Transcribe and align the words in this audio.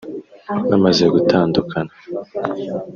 Bamaze 0.69 1.03
gutandukana 1.13 1.91